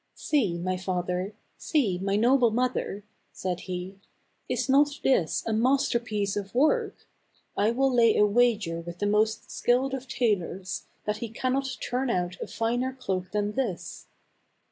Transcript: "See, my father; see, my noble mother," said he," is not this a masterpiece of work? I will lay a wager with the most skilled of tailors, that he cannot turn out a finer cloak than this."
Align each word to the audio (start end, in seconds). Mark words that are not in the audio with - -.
"See, 0.29 0.57
my 0.57 0.77
father; 0.77 1.35
see, 1.59 1.99
my 1.99 2.15
noble 2.15 2.49
mother," 2.49 3.03
said 3.31 3.59
he," 3.69 3.99
is 4.49 4.67
not 4.67 4.89
this 5.03 5.43
a 5.45 5.53
masterpiece 5.53 6.35
of 6.35 6.55
work? 6.55 7.07
I 7.55 7.69
will 7.69 7.93
lay 7.93 8.17
a 8.17 8.25
wager 8.25 8.81
with 8.81 8.97
the 8.97 9.05
most 9.05 9.51
skilled 9.51 9.93
of 9.93 10.07
tailors, 10.07 10.85
that 11.05 11.17
he 11.17 11.29
cannot 11.29 11.77
turn 11.87 12.09
out 12.09 12.41
a 12.41 12.47
finer 12.47 12.93
cloak 12.93 13.29
than 13.29 13.51
this." 13.51 14.07